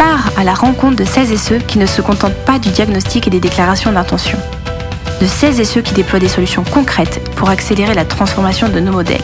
part 0.00 0.32
à 0.38 0.44
la 0.44 0.54
rencontre 0.54 0.96
de 0.96 1.04
celles 1.04 1.30
et 1.30 1.36
ceux 1.36 1.58
qui 1.58 1.78
ne 1.78 1.84
se 1.84 2.00
contentent 2.00 2.46
pas 2.46 2.58
du 2.58 2.70
diagnostic 2.70 3.26
et 3.26 3.30
des 3.30 3.38
déclarations 3.38 3.92
d'intention. 3.92 4.38
De 5.20 5.26
celles 5.26 5.60
et 5.60 5.66
ceux 5.66 5.82
qui 5.82 5.92
déploient 5.92 6.18
des 6.18 6.28
solutions 6.28 6.64
concrètes 6.64 7.20
pour 7.36 7.50
accélérer 7.50 7.92
la 7.92 8.06
transformation 8.06 8.70
de 8.70 8.80
nos 8.80 8.92
modèles, 8.92 9.20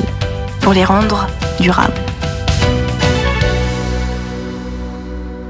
pour 0.61 0.75
les 0.75 0.85
rendre 0.85 1.29
durables. 1.61 1.95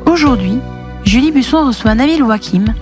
Aujourd'hui, 0.06 0.60
Julie 1.04 1.32
Busson 1.32 1.66
reçoit 1.66 1.96
Nabil 1.96 2.22
Wakim, 2.22 2.72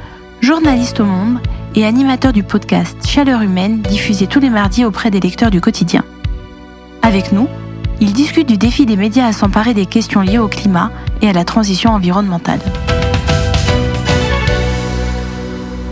journaliste 0.43 1.01
au 1.01 1.07
Monde 1.07 1.39
et 1.75 1.87
animateur 1.87 2.35
du 2.35 2.43
podcast 2.43 2.99
Chaleur 3.07 3.41
humaine 3.41 3.81
diffusé 3.81 4.27
tous 4.27 4.41
les 4.41 4.51
mardis 4.51 4.85
auprès 4.85 5.11
des 5.11 5.21
lecteurs 5.21 5.51
du 5.51 5.63
quotidien. 5.63 6.05
Avec 7.01 7.33
nous, 7.33 7.49
il 8.01 8.13
discute 8.13 8.49
du 8.49 8.57
défi 8.57 8.87
des 8.87 8.97
médias 8.97 9.27
à 9.27 9.33
s'emparer 9.33 9.75
des 9.75 9.87
questions 9.87 10.21
liées 10.21 10.39
au 10.39 10.49
climat 10.49 10.91
et 11.23 11.29
à 11.29 11.33
la 11.33 11.45
transition 11.45 11.91
environnementale. 11.91 12.61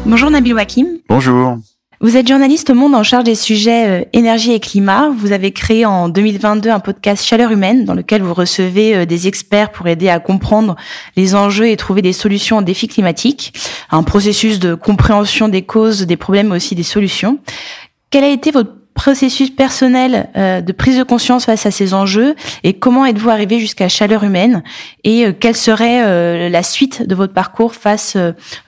Bonjour 0.04 0.30
Nabil 0.30 0.54
Wakim. 0.54 0.86
Bonjour. 1.08 1.58
Vous 2.00 2.16
êtes 2.16 2.26
journaliste 2.26 2.70
au 2.70 2.74
Monde 2.74 2.96
en 2.96 3.04
charge 3.04 3.22
des 3.22 3.36
sujets 3.36 3.86
euh, 3.86 4.04
énergie 4.12 4.52
et 4.52 4.58
climat. 4.58 5.10
Vous 5.16 5.30
avez 5.30 5.52
créé 5.52 5.86
en 5.86 6.08
2022 6.08 6.68
un 6.68 6.80
podcast 6.80 7.24
Chaleur 7.24 7.52
humaine 7.52 7.84
dans 7.84 7.94
lequel 7.94 8.22
vous 8.22 8.34
recevez 8.34 8.96
euh, 8.96 9.06
des 9.06 9.28
experts 9.28 9.70
pour 9.70 9.86
aider 9.86 10.08
à 10.08 10.18
comprendre 10.18 10.74
les 11.14 11.36
enjeux 11.36 11.68
et 11.68 11.76
trouver 11.76 12.02
des 12.02 12.12
solutions 12.12 12.58
aux 12.58 12.62
défis 12.62 12.88
climatiques. 12.88 13.54
Un 13.92 14.02
processus 14.02 14.58
de 14.58 14.74
compréhension 14.74 15.48
des 15.48 15.62
causes, 15.62 16.00
des 16.02 16.16
problèmes 16.16 16.48
mais 16.48 16.56
aussi 16.56 16.74
des 16.74 16.82
solutions. 16.82 17.38
Quel 18.10 18.24
a 18.24 18.28
été 18.30 18.50
votre 18.50 18.81
processus 18.94 19.50
personnel 19.50 20.28
euh, 20.36 20.60
de 20.60 20.72
prise 20.72 20.98
de 20.98 21.02
conscience 21.02 21.46
face 21.46 21.66
à 21.66 21.70
ces 21.70 21.94
enjeux 21.94 22.34
et 22.62 22.74
comment 22.74 23.06
êtes-vous 23.06 23.30
arrivé 23.30 23.58
jusqu'à 23.58 23.88
Chaleur 23.88 24.24
Humaine 24.24 24.62
et 25.04 25.26
euh, 25.26 25.32
quelle 25.38 25.56
serait 25.56 26.04
euh, 26.04 26.48
la 26.48 26.62
suite 26.62 27.06
de 27.06 27.14
votre 27.14 27.32
parcours 27.32 27.74
face 27.74 28.16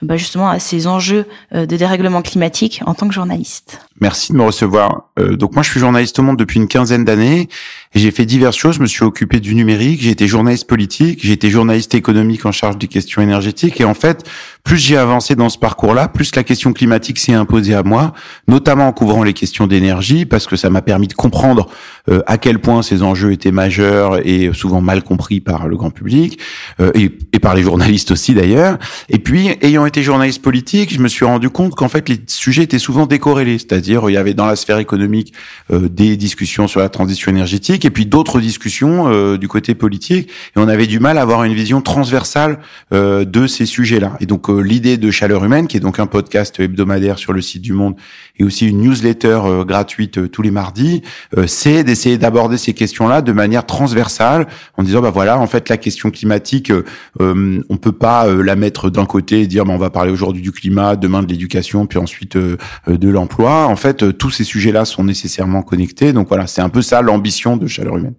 bah, 0.01 0.17
justement 0.17 0.49
à 0.49 0.59
ces 0.59 0.87
enjeux 0.87 1.25
de 1.53 1.65
dérèglement 1.65 2.21
climatique 2.21 2.81
en 2.85 2.93
tant 2.93 3.07
que 3.07 3.13
journaliste? 3.13 3.79
Merci 4.01 4.33
de 4.33 4.37
me 4.37 4.43
recevoir. 4.43 5.09
donc 5.17 5.53
moi 5.53 5.63
je 5.63 5.71
suis 5.71 5.79
journaliste 5.79 6.19
au 6.19 6.21
Monde 6.23 6.37
depuis 6.37 6.59
une 6.59 6.67
quinzaine 6.67 7.05
d'années 7.05 7.47
j'ai 7.95 8.11
fait 8.11 8.25
diverses 8.25 8.57
choses. 8.57 8.75
Je 8.75 8.81
me 8.81 8.87
suis 8.87 9.03
occupé 9.03 9.39
du 9.39 9.55
numérique, 9.55 10.01
j'ai 10.01 10.09
été 10.09 10.27
journaliste 10.27 10.67
politique, 10.67 11.19
j'ai 11.23 11.31
été 11.31 11.49
journaliste 11.49 11.95
économique 11.95 12.45
en 12.45 12.51
charge 12.51 12.77
des 12.77 12.87
questions 12.87 13.21
énergétiques 13.21 13.79
et 13.79 13.85
en 13.85 13.93
fait 13.93 14.25
plus 14.65 14.77
j'ai 14.77 14.97
avancé 14.97 15.35
dans 15.35 15.47
ce 15.47 15.57
parcours-là, 15.57 16.07
plus 16.07 16.35
la 16.35 16.43
question 16.43 16.73
climatique 16.73 17.19
s'est 17.19 17.33
imposée 17.33 17.75
à 17.75 17.83
moi, 17.83 18.13
notamment 18.47 18.87
en 18.87 18.91
couvrant 18.91 19.23
les 19.23 19.33
questions 19.33 19.67
d'énergie, 19.67 20.25
parce 20.25 20.47
que 20.47 20.55
ça 20.55 20.69
m'a 20.69 20.81
permis 20.81 21.07
de 21.07 21.13
comprendre 21.13 21.69
euh, 22.09 22.21
à 22.25 22.37
quel 22.37 22.59
point 22.59 22.81
ces 22.81 23.03
enjeux 23.03 23.31
étaient 23.31 23.51
majeurs 23.51 24.25
et 24.27 24.49
souvent 24.53 24.81
mal 24.81 25.03
compris 25.03 25.39
par 25.39 25.67
le 25.67 25.77
grand 25.77 25.91
public, 25.91 26.39
euh, 26.79 26.91
et, 26.95 27.11
et, 27.31 27.39
par 27.39 27.53
les 27.53 27.61
journalistes 27.61 28.09
aussi 28.09 28.33
d'ailleurs. 28.33 28.79
Et 29.07 29.19
puis, 29.19 29.55
ayant 29.61 29.85
été 29.85 30.01
journaliste 30.01 30.41
politique, 30.41 30.91
je 30.91 30.99
me 30.99 31.07
suis 31.07 31.25
rendu 31.25 31.51
compte 31.51 31.75
qu'en 31.75 31.87
fait 31.87 32.09
les 32.09 32.19
sujets 32.25 32.63
étaient 32.63 32.79
souvent 32.79 33.05
décorrélés, 33.05 33.59
il 33.87 34.13
y 34.13 34.17
avait 34.17 34.33
dans 34.33 34.45
la 34.45 34.55
sphère 34.55 34.77
économique 34.77 35.33
euh, 35.71 35.87
des 35.89 36.17
discussions 36.17 36.67
sur 36.67 36.79
la 36.79 36.89
transition 36.89 37.31
énergétique, 37.31 37.85
et 37.85 37.89
puis 37.89 38.05
d'autres 38.05 38.39
discussions 38.39 39.35
du 39.37 39.47
côté 39.47 39.75
politique, 39.75 40.29
et 40.29 40.59
on 40.59 40.67
avait 40.67 40.87
du 40.87 40.99
mal 40.99 41.17
à 41.17 41.21
avoir 41.21 41.43
une 41.43 41.53
vision 41.53 41.81
transversale 41.81 42.59
de 42.91 43.47
ces 43.47 43.65
sujets-là. 43.65 44.17
Et 44.19 44.25
donc 44.25 44.49
l'idée 44.49 44.97
de 44.97 45.11
Chaleur 45.11 45.43
Humaine, 45.43 45.67
qui 45.67 45.77
est 45.77 45.81
donc 45.81 45.99
un 45.99 46.07
podcast 46.07 46.59
hebdomadaire 46.59 47.17
sur 47.17 47.33
le 47.33 47.41
site 47.41 47.61
du 47.61 47.73
Monde 47.73 47.95
et 48.37 48.43
aussi 48.43 48.67
une 48.67 48.81
newsletter 48.81 49.39
euh, 49.45 49.63
gratuite 49.63 50.17
euh, 50.17 50.27
tous 50.27 50.41
les 50.41 50.51
mardis, 50.51 51.01
euh, 51.37 51.47
c'est 51.47 51.83
d'essayer 51.83 52.17
d'aborder 52.17 52.57
ces 52.57 52.73
questions-là 52.73 53.21
de 53.21 53.31
manière 53.31 53.65
transversale 53.65 54.47
en 54.77 54.83
disant 54.83 55.01
bah 55.01 55.09
voilà 55.09 55.39
en 55.39 55.47
fait 55.47 55.69
la 55.69 55.77
question 55.77 56.11
climatique 56.11 56.71
on 57.19 57.77
peut 57.77 57.91
pas 57.91 58.27
la 58.27 58.55
mettre 58.55 58.89
d'un 58.89 59.05
côté 59.05 59.41
et 59.41 59.47
dire 59.47 59.65
bah, 59.65 59.73
on 59.73 59.77
va 59.77 59.89
parler 59.89 60.11
aujourd'hui 60.11 60.41
du 60.41 60.51
climat, 60.51 60.95
demain 60.95 61.23
de 61.23 61.27
l'éducation, 61.27 61.85
puis 61.85 61.99
ensuite 61.99 62.37
de 62.37 63.09
l'emploi. 63.09 63.67
En 63.75 63.77
fait 63.77 64.17
tous 64.17 64.31
ces 64.31 64.45
sujets-là 64.45 64.85
sont 64.85 65.03
nécessairement 65.03 65.61
connectés. 65.61 66.13
Donc 66.13 66.29
voilà 66.29 66.47
c'est 66.47 66.61
un 66.61 66.69
peu 66.69 66.81
ça 66.81 67.01
l'ambition 67.01 67.57
de 67.57 67.67
Chaleur 67.67 67.97
Humaine. 67.97 68.13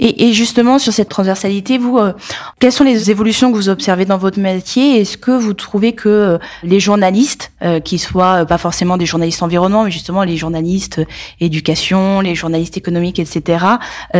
Et, 0.00 0.28
et, 0.28 0.32
justement, 0.32 0.78
sur 0.78 0.92
cette 0.92 1.08
transversalité, 1.08 1.78
vous, 1.78 1.98
euh, 1.98 2.12
quelles 2.60 2.72
sont 2.72 2.84
les 2.84 3.10
évolutions 3.10 3.50
que 3.50 3.56
vous 3.56 3.68
observez 3.68 4.04
dans 4.04 4.18
votre 4.18 4.38
métier? 4.38 5.00
Est-ce 5.00 5.16
que 5.16 5.32
vous 5.32 5.54
trouvez 5.54 5.92
que 5.92 6.08
euh, 6.08 6.38
les 6.62 6.78
journalistes, 6.78 7.52
euh, 7.62 7.80
qui 7.80 7.98
soient 7.98 8.46
pas 8.46 8.58
forcément 8.58 8.96
des 8.96 9.06
journalistes 9.06 9.42
environnement, 9.42 9.84
mais 9.84 9.90
justement 9.90 10.22
les 10.22 10.36
journalistes 10.36 11.00
éducation, 11.40 12.20
les 12.20 12.34
journalistes 12.34 12.76
économiques, 12.76 13.18
etc., 13.18 13.64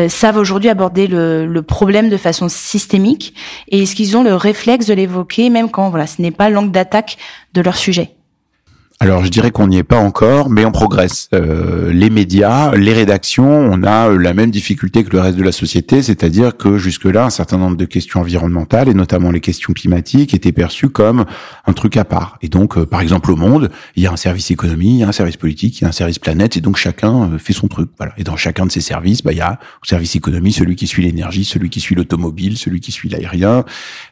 savent 0.09 0.37
aujourd'hui 0.37 0.69
aborder 0.69 1.07
le, 1.07 1.47
le, 1.47 1.63
problème 1.63 2.09
de 2.09 2.17
façon 2.17 2.49
systémique? 2.49 3.35
Et 3.69 3.83
est-ce 3.83 3.95
qu'ils 3.95 4.17
ont 4.17 4.23
le 4.25 4.35
réflexe 4.35 4.87
de 4.87 4.95
l'évoquer, 4.95 5.51
même 5.51 5.71
quand 5.71 5.91
voilà, 5.91 6.07
ce 6.07 6.21
n'est 6.21 6.33
pas 6.33 6.51
l'angle 6.51 6.73
d'attaque 6.73 7.19
de 7.55 7.61
leur 7.61 7.77
sujet? 7.77 8.18
Alors 9.01 9.25
je 9.25 9.31
dirais 9.31 9.53
qu'on 9.53 9.69
n'y 9.69 9.79
est 9.79 9.85
pas 9.85 9.99
encore, 9.99 10.51
mais 10.51 10.65
on 10.65 10.73
progresse. 10.73 11.29
Euh, 11.33 11.93
les 11.93 12.11
médias, 12.11 12.75
les 12.75 12.93
rédactions, 12.93 13.49
on 13.49 13.85
a 13.85 14.09
euh, 14.09 14.19
la 14.19 14.35
même 14.35 14.51
difficulté 14.51 15.05
que 15.05 15.11
le 15.11 15.21
reste 15.21 15.39
de 15.39 15.45
la 15.45 15.53
société, 15.53 16.03
c'est-à-dire 16.03 16.57
que 16.57 16.79
jusque-là, 16.79 17.27
un 17.27 17.31
certain 17.31 17.59
nombre 17.59 17.77
de 17.77 17.85
questions 17.85 18.21
environnementales, 18.21 18.89
et 18.89 18.95
notamment 18.95 19.31
les 19.31 19.39
questions 19.39 19.73
climatiques, 19.73 20.35
étaient 20.35 20.51
perçues 20.51 20.89
comme 20.89 21.27
un 21.67 21.73
truc 21.75 21.97
à 21.97 22.05
part. 22.05 22.39
Et 22.43 22.49
donc, 22.49 22.77
euh, 22.77 22.87
par 22.87 23.01
exemple, 23.01 23.31
au 23.31 23.37
monde, 23.37 23.71
il 23.95 24.03
y 24.03 24.09
a 24.09 24.13
un 24.13 24.17
service 24.17 24.51
économie, 24.51 24.95
il 24.95 24.99
y 24.99 25.05
a 25.05 25.09
un 25.09 25.13
service 25.13 25.37
politique, 25.37 25.79
il 25.79 25.83
y 25.83 25.85
a 25.85 25.91
un 25.91 25.93
service 25.93 26.19
planète, 26.19 26.57
et 26.57 26.61
donc 26.61 26.77
chacun 26.77 27.39
fait 27.39 27.53
son 27.53 27.69
truc. 27.69 27.91
Voilà. 27.99 28.15
Et 28.19 28.25
dans 28.25 28.37
chacun 28.37 28.67
de 28.67 28.73
ces 28.73 28.81
services, 28.81 29.23
bah, 29.23 29.31
il 29.31 29.39
y 29.39 29.43
a 29.43 29.61
au 29.81 29.87
service 29.87 30.17
économie 30.17 30.53
celui 30.53 30.75
qui 30.75 30.89
suit 30.89 31.05
l'énergie, 31.05 31.45
celui 31.45 31.71
qui 31.71 31.79
suit 31.79 31.95
l'automobile, 31.95 32.59
celui 32.59 32.81
qui 32.81 32.91
suit 32.91 33.09
l'aérien. 33.09 33.65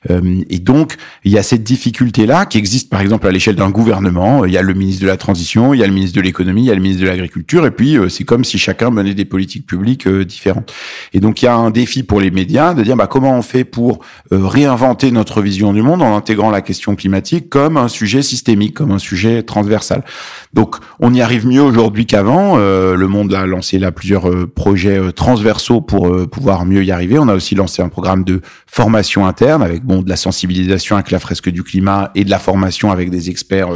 et 0.08 0.58
donc, 0.60 0.94
il 1.24 1.32
y 1.32 1.38
a 1.38 1.42
cette 1.42 1.64
difficulté-là 1.64 2.46
qui 2.46 2.58
existe, 2.58 2.88
par 2.88 3.00
exemple, 3.00 3.26
à 3.26 3.32
l'échelle 3.32 3.56
d'un 3.56 3.70
gouvernement. 3.70 4.44
Il 4.44 4.52
y 4.52 4.58
a 4.58 4.62
le 4.62 4.75
ministre 4.76 5.02
de 5.02 5.06
la 5.06 5.16
Transition, 5.16 5.74
il 5.74 5.80
y 5.80 5.82
a 5.82 5.86
le 5.86 5.92
ministre 5.92 6.16
de 6.16 6.22
l'Économie, 6.22 6.62
il 6.62 6.66
y 6.66 6.70
a 6.70 6.74
le 6.74 6.80
ministre 6.80 7.02
de 7.02 7.08
l'Agriculture, 7.08 7.66
et 7.66 7.70
puis 7.70 7.98
euh, 7.98 8.08
c'est 8.08 8.24
comme 8.24 8.44
si 8.44 8.58
chacun 8.58 8.90
menait 8.90 9.14
des 9.14 9.24
politiques 9.24 9.66
publiques 9.66 10.06
euh, 10.06 10.24
différentes. 10.24 10.72
Et 11.12 11.20
donc 11.20 11.42
il 11.42 11.46
y 11.46 11.48
a 11.48 11.56
un 11.56 11.70
défi 11.70 12.02
pour 12.02 12.20
les 12.20 12.30
médias 12.30 12.74
de 12.74 12.82
dire 12.82 12.96
bah, 12.96 13.06
comment 13.06 13.36
on 13.36 13.42
fait 13.42 13.64
pour 13.64 14.00
euh, 14.32 14.46
réinventer 14.46 15.10
notre 15.10 15.40
vision 15.40 15.72
du 15.72 15.82
monde 15.82 16.02
en 16.02 16.16
intégrant 16.16 16.50
la 16.50 16.60
question 16.60 16.96
climatique 16.96 17.48
comme 17.48 17.76
un 17.76 17.88
sujet 17.88 18.22
systémique, 18.22 18.74
comme 18.74 18.90
un 18.90 18.98
sujet 18.98 19.42
transversal. 19.42 20.04
Donc 20.52 20.76
on 21.00 21.12
y 21.14 21.20
arrive 21.20 21.46
mieux 21.46 21.62
aujourd'hui 21.62 22.06
qu'avant. 22.06 22.56
le 22.56 23.06
monde 23.06 23.34
a 23.34 23.46
lancé 23.46 23.78
là 23.78 23.92
plusieurs 23.92 24.48
projets 24.48 25.12
transversaux 25.12 25.80
pour 25.80 26.28
pouvoir 26.28 26.64
mieux 26.64 26.84
y 26.84 26.90
arriver. 26.90 27.18
On 27.18 27.28
a 27.28 27.34
aussi 27.34 27.54
lancé 27.54 27.82
un 27.82 27.88
programme 27.88 28.24
de 28.24 28.40
formation 28.66 29.26
interne 29.26 29.62
avec 29.62 29.84
bon 29.84 30.02
de 30.02 30.08
la 30.08 30.16
sensibilisation 30.16 30.96
avec 30.96 31.10
la 31.10 31.18
fresque 31.18 31.50
du 31.50 31.62
climat 31.62 32.10
et 32.14 32.24
de 32.24 32.30
la 32.30 32.38
formation 32.38 32.90
avec 32.90 33.10
des 33.10 33.30
experts 33.30 33.68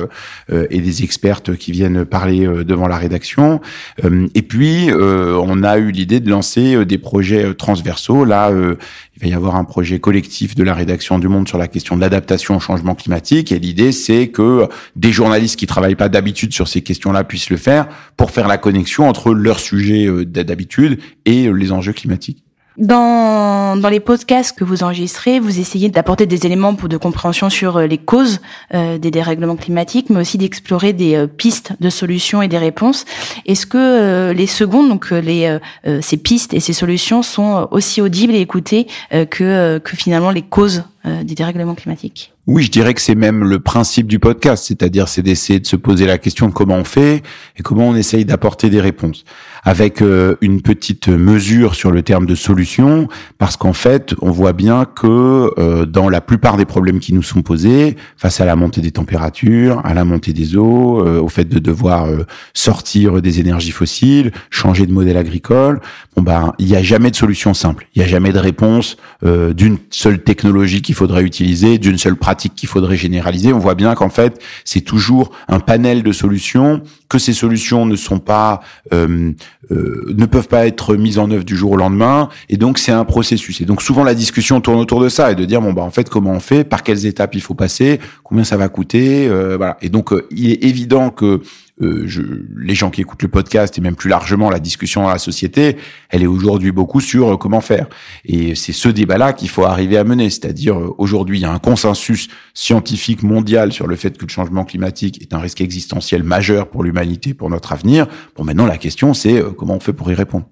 et 0.49 0.81
des 0.81 0.90
expertes 1.03 1.57
qui 1.57 1.73
viennent 1.73 2.05
parler 2.05 2.47
euh, 2.47 2.65
devant 2.65 2.89
la 2.89 2.97
rédaction. 2.97 3.61
Euh, 4.05 4.27
et 4.35 4.43
puis, 4.43 4.91
euh, 4.91 5.41
on 5.43 5.63
a 5.63 5.79
eu 5.79 5.91
l'idée 5.91 6.21
de 6.21 6.29
lancer 6.31 6.85
des 6.85 6.99
projets 6.99 7.55
transversaux. 7.55 8.25
Là, 8.25 8.51
il 8.51 9.23
va 9.23 9.29
y 9.29 9.35
avoir 9.35 9.57
un 9.57 9.65
projet 9.65 9.99
collectif 9.99 10.55
de 10.55 10.63
la 10.63 10.75
rédaction 10.75 11.19
du 11.19 11.29
Monde 11.29 11.49
sur 11.49 11.59
la 11.59 11.69
question 11.69 11.97
de 11.97 12.01
l'adaptation 12.01 12.57
au 12.57 12.61
changement 12.61 12.95
climatique. 12.95 13.53
Et 13.53 13.59
l'idée, 13.59 13.93
c'est 13.93 14.29
que 14.29 14.69
des 14.97 15.13
journalistes 15.13 15.59
qui 15.59 15.67
travaillent 15.67 15.95
pas 15.95 16.09
d'habitude 16.09 16.53
sur 16.53 16.69
ces 16.69 16.83
questions-là 16.83 17.25
puissent 17.25 17.51
le 17.51 17.57
faire 17.57 17.89
pour 18.17 18.31
faire 18.31 18.49
la 18.49 18.59
connexion 18.59 19.09
entre 19.09 19.33
leur 19.33 19.61
sujet 19.61 20.09
d'habitude 20.25 21.01
et 21.25 21.53
les 21.53 21.73
enjeux 21.73 21.93
climatiques. 21.93 22.45
Dans, 22.81 23.79
les 23.91 24.01
podcasts 24.01 24.57
que 24.57 24.65
vous 24.65 24.83
enregistrez, 24.83 25.39
vous 25.39 25.61
essayez 25.61 25.91
d'apporter 25.91 26.25
des 26.25 26.47
éléments 26.47 26.75
pour 26.75 26.89
de 26.89 26.97
compréhension 26.97 27.51
sur 27.51 27.77
euh, 27.77 27.87
les 27.87 27.99
causes 27.99 28.41
euh, 28.73 28.97
des 28.97 29.11
dérèglements 29.11 29.57
climatiques, 29.57 30.09
mais 30.09 30.21
aussi 30.21 30.39
d'explorer 30.39 30.95
des 30.95 31.15
euh, 31.15 31.27
pistes 31.27 31.75
de 31.81 31.91
solutions 31.91 32.41
et 32.41 32.49
des 32.49 32.57
réponses. 32.57 33.05
Est-ce 33.45 33.67
que 33.67 34.33
les 34.33 34.47
secondes, 34.47 34.89
donc 34.89 35.11
les 35.11 35.59
ces 36.01 36.17
pistes 36.17 36.55
et 36.55 36.61
ces 36.61 36.73
solutions, 36.73 37.23
sont 37.23 37.69
aussi 37.71 38.01
audibles 38.01 38.35
et 38.35 38.41
écoutées 38.41 38.87
que 39.11 39.79
que 39.79 39.97
finalement 39.97 40.31
les 40.31 40.43
causes 40.43 40.85
des 41.05 41.35
dérèglements 41.35 41.75
climatiques. 41.75 42.33
Oui, 42.47 42.65
je 42.65 42.71
dirais 42.71 42.95
que 42.95 43.01
c'est 43.01 43.15
même 43.15 43.45
le 43.45 43.61
principe 43.61 44.09
du 44.09 44.19
podcast, 44.19 44.65
c'est-à-dire 44.67 45.07
c'est 45.07 45.23
d'essayer 45.23 45.61
de 45.61 45.67
se 45.67 45.77
poser 45.77 46.05
la 46.05 46.19
question 46.19 46.49
de 46.49 46.53
comment 46.53 46.75
on 46.75 46.85
fait 46.85 47.23
et 47.57 47.63
comment 47.63 47.89
on 47.89 47.95
essaye 47.95 48.25
d'apporter 48.25 48.71
des 48.71 48.81
réponses. 48.81 49.25
Avec 49.63 50.01
euh, 50.03 50.37
une 50.41 50.63
petite 50.63 51.09
mesure 51.09 51.75
sur 51.75 51.93
le 51.93 52.03
terme 52.03 52.25
de 52.25 52.35
solution, 52.35 53.09
parce 53.39 53.59
qu'en 53.59 53.75
fait, 53.75 54.15
on 54.23 54.31
voit 54.31 54.55
bien 54.55 54.87
que 54.87 55.53
euh, 55.59 55.85
dans 55.85 56.09
la 56.09 56.23
plupart 56.23 56.57
des 56.57 56.65
problèmes 56.65 56.99
qui 56.99 57.13
nous 57.13 57.23
sont 57.23 57.43
posés, 57.43 57.95
face 58.17 58.41
à 58.41 58.47
la 58.47 58.57
montée 58.57 58.81
des 58.81 58.91
températures, 58.91 59.81
à 59.85 59.93
la 59.93 60.05
montée 60.05 60.33
des 60.33 60.57
eaux, 60.57 61.07
euh, 61.07 61.21
au 61.21 61.29
fait 61.29 61.45
de 61.45 61.59
devoir 61.59 62.09
sortir 62.55 63.21
des 63.21 63.39
énergies 63.39 63.71
fossiles, 63.71 64.33
changer 64.49 64.87
de 64.87 64.93
modèle 64.93 65.19
agricole, 65.19 65.81
bon 66.17 66.23
ben, 66.23 66.55
il 66.59 66.67
n'y 66.67 66.75
a 66.75 66.83
jamais 66.83 67.11
de 67.11 67.17
solution 67.17 67.53
simple, 67.53 67.87
il 67.95 68.01
n'y 68.01 68.05
a 68.07 68.09
jamais 68.09 68.33
de 68.33 68.39
réponse 68.39 68.97
d'une 69.23 69.77
seule 69.91 70.23
technologie 70.23 70.81
qu'il 70.91 70.97
faudrait 70.97 71.23
utiliser, 71.23 71.79
d'une 71.79 71.99
seule 71.99 72.17
pratique 72.17 72.57
qu'il 72.57 72.69
faudrait 72.69 72.97
généraliser. 72.97 73.53
On 73.53 73.61
voit 73.61 73.77
bien 73.77 73.95
qu'en 73.95 74.11
fait, 74.11 74.43
c'est 74.65 74.81
toujours 74.81 75.31
un 75.47 75.61
panel 75.61 76.03
de 76.03 76.11
solutions, 76.11 76.83
que 77.09 77.17
ces 77.17 77.33
solutions 77.33 77.87
ne 77.87 77.95
sont 77.95 78.19
pas 78.19 78.61
euh, 78.93 79.33
ne 79.71 80.27
peuvent 80.27 80.49
pas 80.49 80.67
être 80.67 80.97
mises 80.97 81.21
en 81.21 81.31
œuvre 81.31 81.45
du 81.45 81.57
jour 81.57 81.71
au 81.71 81.77
lendemain, 81.77 82.29
et 82.49 82.57
donc 82.57 82.77
c'est 82.79 82.91
un 82.91 83.05
processus. 83.05 83.61
Et 83.61 83.67
donc 83.67 83.83
souvent 83.83 84.03
la 84.03 84.17
discussion 84.17 84.61
tourne 84.61 84.81
autour 84.81 85.01
de 85.01 85.09
ça 85.09 85.31
et 85.31 85.37
de 85.37 85.45
dire 85.45 85.61
bon 85.61 85.73
bah 85.73 85.83
en 85.83 85.93
fait 85.93 86.11
comment 86.11 86.33
on 86.33 86.41
fait, 86.41 86.65
par 86.65 86.83
quelles 86.83 87.07
étapes 87.07 87.37
il 87.37 87.41
faut 87.41 87.55
passer, 87.55 88.01
combien 88.25 88.43
ça 88.43 88.57
va 88.57 88.69
coûter, 88.69 89.29
euh, 89.29 89.57
voilà. 89.57 89.77
Et 89.81 89.91
donc 89.91 90.13
euh, 90.13 90.27
il 90.33 90.51
est 90.51 90.65
évident 90.65 91.11
que 91.11 91.41
euh, 91.81 92.05
je, 92.07 92.23
les 92.57 92.75
gens 92.75 92.91
qui 92.91 93.01
écoutent 93.01 93.23
le 93.23 93.29
podcast 93.29 93.77
et 93.79 93.81
même 93.81 93.97
plus 93.97 94.11
largement 94.11 94.51
la 94.51 94.61
discussion 94.61 95.03
dans 95.03 95.11
la 95.11 95.19
société, 95.19 95.77
elle 96.09 96.23
est 96.23 96.27
aujourd'hui 96.27 96.73
beaucoup 96.73 97.01
sur 97.01 97.35
euh, 97.35 97.37
comment 97.37 97.61
faire. 97.61 97.89
Et 98.25 98.55
c'est 98.55 98.73
ce 98.73 98.89
débat-là 98.89 99.33
qu'il 99.33 99.49
faut 99.49 99.65
arriver 99.65 99.97
à 99.97 100.05
mener. 100.05 100.31
C'est-à-dire, 100.31 100.79
euh, 100.79 100.95
aujourd'hui, 100.99 101.39
il 101.39 101.43
y 101.43 101.47
a 101.47 101.53
un 101.53 101.59
consensus 101.59 102.29
scientifique 102.55 103.23
mondial 103.23 103.73
sur 103.73 103.87
le 103.87 103.97
fait 103.97 104.17
que 104.17 104.25
le 104.25 104.31
changement 104.31 104.65
climatique 104.65 105.21
est 105.23 105.35
un 105.35 105.39
risque 105.39 105.61
existentiel 105.61 106.23
majeur 106.23 106.69
pour 106.69 106.85
l'humanité, 106.85 107.35
pour 107.35 107.51
notre 107.51 107.73
avenir. 107.73 108.07
Bon, 108.37 108.45
maintenant, 108.45 108.67
la 108.67 108.79
question, 108.79 109.15
c'est 109.15 109.43
comment 109.57 109.75
on 109.75 109.81
fait 109.81 109.93
pour 109.93 110.11
y 110.11 110.15
répondre. 110.15 110.47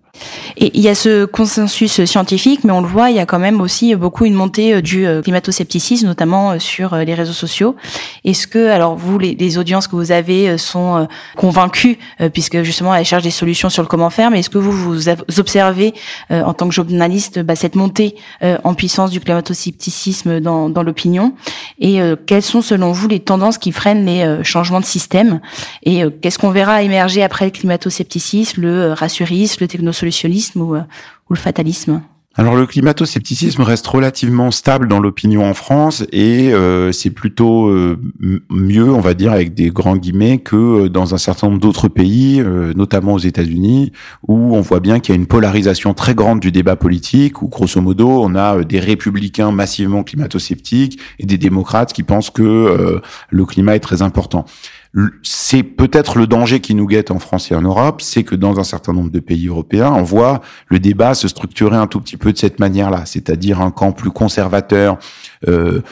Et 0.56 0.70
il 0.75 0.81
y 0.81 0.88
a 0.88 0.94
ce 0.94 1.25
consensus 1.25 2.05
scientifique, 2.05 2.65
mais 2.65 2.73
on 2.73 2.81
le 2.81 2.88
voit, 2.88 3.11
il 3.11 3.17
y 3.17 3.20
a 3.20 3.26
quand 3.26 3.38
même 3.38 3.61
aussi 3.61 3.94
beaucoup 3.94 4.25
une 4.25 4.35
montée 4.35 4.75
euh, 4.75 4.81
du 4.81 5.06
euh, 5.06 5.23
climato-scepticisme, 5.23 6.06
notamment 6.06 6.53
euh, 6.53 6.59
sur 6.59 6.97
les 6.97 7.15
réseaux 7.15 7.32
sociaux. 7.32 7.76
Est-ce 8.25 8.47
que, 8.47 8.69
alors 8.69 8.97
vous, 8.97 9.19
les, 9.19 9.59
audiences 9.59 9.88
que 9.88 9.97
vous 9.97 10.12
avez 10.12 10.59
sont 10.59 11.09
convaincues, 11.37 11.99
puisque 12.32 12.62
justement 12.62 12.94
elles 12.94 13.05
cherchent 13.05 13.23
des 13.23 13.31
solutions 13.31 13.70
sur 13.70 13.82
le 13.82 13.88
comment 13.88 14.11
faire, 14.11 14.31
mais 14.31 14.41
est-ce 14.41 14.50
que 14.50 14.59
vous, 14.59 14.73
vous 14.73 15.09
observez 15.38 15.94
en 16.31 16.53
tant 16.53 16.69
que 16.69 16.75
journaliste 16.75 17.41
bah, 17.41 17.56
cette 17.56 17.75
montée 17.75 18.15
en 18.43 18.75
puissance 18.75 19.11
du 19.11 19.20
climato-scepticisme 19.20 20.41
dans, 20.41 20.69
dans 20.69 20.82
l'opinion? 20.82 21.32
Et 21.81 21.99
quelles 22.26 22.43
sont 22.43 22.61
selon 22.61 22.93
vous 22.93 23.09
les 23.09 23.20
tendances 23.20 23.56
qui 23.56 23.73
freinent 23.73 24.05
les 24.05 24.44
changements 24.44 24.81
de 24.81 24.85
système? 24.85 25.41
Et 25.82 26.03
qu'est-ce 26.20 26.38
qu'on 26.38 26.50
verra 26.50 26.82
émerger 26.82 27.23
après 27.23 27.47
le 27.47 27.50
climato-scepticisme, 27.50 28.61
le 28.61 28.93
rassurisme, 28.93 29.56
le 29.62 29.69
technosolutionnisme 29.69 30.07
ou, 30.56 30.75
euh, 30.75 30.81
ou 31.28 31.34
le 31.34 31.38
fatalisme. 31.38 32.02
Alors 32.34 32.55
le 32.55 32.66
climato-scepticisme 32.66 33.62
reste 33.62 33.87
relativement 33.88 34.52
stable 34.52 34.87
dans 34.87 35.00
l'opinion 35.00 35.44
en 35.44 35.55
France 35.55 36.05
et 36.12 36.52
euh, 36.52 36.93
c'est 36.93 37.10
plutôt 37.10 37.66
euh, 37.66 38.00
mieux, 38.49 38.93
on 38.93 39.00
va 39.00 39.14
dire 39.14 39.32
avec 39.32 39.55
des 39.55 39.70
grands 39.70 39.96
guillemets, 39.96 40.38
que 40.38 40.87
dans 40.87 41.14
un 41.14 41.19
certain 41.19 41.49
nombre 41.49 41.58
d'autres 41.58 41.88
pays, 41.88 42.40
notamment 42.76 43.14
aux 43.14 43.19
États-Unis, 43.19 43.90
où 44.28 44.55
on 44.55 44.60
voit 44.60 44.78
bien 44.78 45.00
qu'il 45.00 45.16
y 45.16 45.19
a 45.19 45.20
une 45.20 45.26
polarisation 45.26 45.94
très 45.94 46.14
grande 46.14 46.38
du 46.38 46.52
débat 46.52 46.76
politique, 46.76 47.43
où 47.43 47.49
grosso 47.49 47.81
modo 47.81 48.08
on 48.08 48.37
a 48.37 48.62
des 48.62 48.78
républicains 48.78 49.50
massivement 49.50 50.05
climato-sceptiques 50.05 51.00
et 51.19 51.26
des 51.26 51.38
démocrates 51.38 51.93
qui 51.93 52.05
pensent 52.05 52.31
que 52.31 53.00
le 53.31 53.44
climat 53.46 53.75
est 53.75 53.81
très 53.81 54.00
important 54.02 54.44
c'est 55.23 55.62
peut-être 55.62 56.19
le 56.19 56.26
danger 56.26 56.61
qui 56.61 56.75
nous 56.75 56.87
guette 56.87 57.11
en 57.11 57.19
France 57.19 57.50
et 57.50 57.55
en 57.55 57.62
Europe, 57.62 58.00
c'est 58.00 58.25
que 58.25 58.35
dans 58.35 58.58
un 58.58 58.64
certain 58.64 58.93
nombre 58.93 59.11
de 59.11 59.20
pays 59.20 59.49
européens, 59.49 59.93
on 59.93 60.02
voit 60.02 60.40
le 60.69 60.79
débat 60.79 61.14
se 61.14 61.29
structurer 61.29 61.76
un 61.76 61.87
tout 61.87 62.00
petit 62.00 62.17
peu 62.17 62.32
de 62.32 62.38
cette 62.38 62.58
manière-là, 62.58 63.05
c'est-à-dire 63.05 63.61
un 63.61 63.70
camp 63.70 63.93
plus 63.93 64.11
conservateur, 64.11 64.99
euh, 65.46 65.82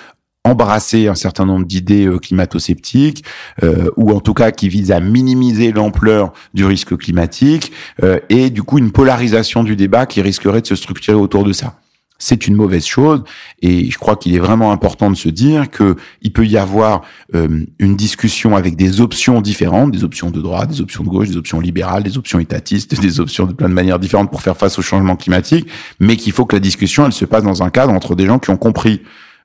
embrasser 0.46 1.08
un 1.08 1.14
certain 1.14 1.44
nombre 1.44 1.66
d'idées 1.66 2.06
euh, 2.06 2.19
climato-sceptiques, 2.19 3.25
euh, 3.62 3.90
ou 3.96 4.12
en 4.12 4.20
tout 4.20 4.34
cas 4.34 4.50
qui 4.52 4.69
visent 4.69 4.93
à 4.93 5.00
minimiser 5.00 5.72
l'ampleur 5.72 6.32
du 6.54 6.64
risque 6.64 6.96
climatique, 6.96 7.72
euh, 8.02 8.20
et 8.28 8.50
du 8.50 8.62
coup 8.62 8.78
une 8.78 8.92
polarisation 8.92 9.64
du 9.64 9.76
débat 9.76 10.06
qui 10.06 10.22
risquerait 10.22 10.62
de 10.62 10.66
se 10.66 10.76
structurer 10.76 11.16
autour 11.16 11.44
de 11.44 11.52
ça 11.52 11.75
c'est 12.18 12.46
une 12.46 12.54
mauvaise 12.54 12.86
chose 12.86 13.24
et 13.60 13.90
je 13.90 13.98
crois 13.98 14.16
qu'il 14.16 14.34
est 14.34 14.38
vraiment 14.38 14.72
important 14.72 15.10
de 15.10 15.16
se 15.16 15.28
dire 15.28 15.70
que 15.70 15.96
il 16.22 16.32
peut 16.32 16.46
y 16.46 16.56
avoir 16.56 17.02
euh, 17.34 17.64
une 17.78 17.96
discussion 17.96 18.56
avec 18.56 18.76
des 18.76 19.00
options 19.00 19.40
différentes, 19.40 19.92
des 19.92 20.04
options 20.04 20.30
de 20.30 20.40
droite, 20.40 20.70
des 20.70 20.80
options 20.80 21.04
de 21.04 21.08
gauche, 21.08 21.28
des 21.28 21.36
options 21.36 21.60
libérales, 21.60 22.02
des 22.02 22.18
options 22.18 22.38
étatistes, 22.38 22.98
des 23.00 23.20
options 23.20 23.46
de 23.46 23.52
plein 23.52 23.68
de 23.68 23.74
manières 23.74 23.98
différentes 23.98 24.30
pour 24.30 24.42
faire 24.42 24.56
face 24.56 24.78
au 24.78 24.82
changement 24.82 25.16
climatique, 25.16 25.68
mais 26.00 26.16
qu'il 26.16 26.32
faut 26.32 26.46
que 26.46 26.56
la 26.56 26.60
discussion 26.60 27.06
elle 27.06 27.12
se 27.12 27.24
passe 27.24 27.44
dans 27.44 27.62
un 27.62 27.70
cadre 27.70 27.92
entre 27.92 28.14
des 28.14 28.26
gens 28.26 28.38
qui 28.38 28.50
ont 28.50 28.56
compris 28.56 29.02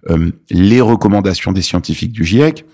euh, 0.10 0.32
les 0.50 0.82
recommandations 0.82 1.52
des 1.52 1.62
scientifiques 1.62 2.12
du 2.12 2.26
GIEC 2.26 2.66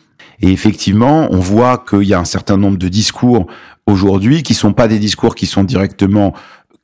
et 0.41 0.51
effectivement, 0.51 1.27
on 1.31 1.39
voit 1.39 1.77
qu'il 1.77 2.03
y 2.03 2.13
a 2.13 2.19
un 2.19 2.25
certain 2.25 2.57
nombre 2.57 2.77
de 2.77 2.87
discours 2.89 3.47
aujourd'hui 3.87 4.43
qui 4.43 4.53
sont 4.53 4.73
pas 4.73 4.87
des 4.87 4.99
discours 4.99 5.33
qui 5.33 5.45
sont 5.45 5.63
directement 5.63 6.33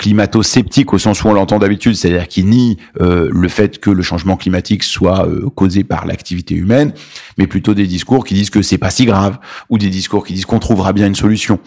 climato-sceptique 0.03 0.93
au 0.93 0.97
sens 0.97 1.23
où 1.23 1.29
on 1.29 1.33
l'entend 1.33 1.59
d'habitude, 1.59 1.95
c'est-à-dire 1.95 2.27
qui 2.27 2.43
nie 2.43 2.77
euh, 2.99 3.29
le 3.31 3.47
fait 3.47 3.79
que 3.79 3.89
le 3.89 4.03
changement 4.03 4.35
climatique 4.35 4.83
soit 4.83 5.25
euh, 5.25 5.49
causé 5.55 5.85
par 5.85 6.05
l'activité 6.05 6.55
humaine, 6.55 6.91
mais 7.37 7.47
plutôt 7.47 7.73
des 7.73 7.87
discours 7.87 8.25
qui 8.25 8.33
disent 8.33 8.49
que 8.49 8.61
c'est 8.61 8.77
pas 8.77 8.89
si 8.89 9.05
grave 9.05 9.39
ou 9.69 9.77
des 9.77 9.89
discours 9.89 10.25
qui 10.25 10.33
disent 10.33 10.45
qu'on 10.45 10.59
trouvera 10.59 10.91
bien 10.91 11.07
une 11.07 11.15
solution. 11.15 11.57